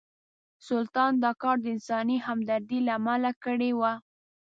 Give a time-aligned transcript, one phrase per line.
[0.67, 3.81] سلطان دا کار د انساني همدردۍ له امله کړی و.